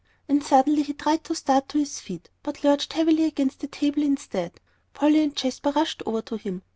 And 0.27 0.43
suddenly 0.43 0.81
he 0.81 0.93
tried 0.93 1.23
to 1.25 1.35
start 1.35 1.69
to 1.69 1.77
his 1.77 1.99
feet, 1.99 2.31
but 2.41 2.63
lurched 2.63 2.93
heavily 2.93 3.23
against 3.25 3.59
the 3.59 3.67
table 3.67 4.01
instead. 4.01 4.59
Polly 4.95 5.21
and 5.21 5.35
Jasper 5.35 5.69
rushed 5.75 6.01
over 6.07 6.23
to 6.23 6.37
him. 6.37 6.63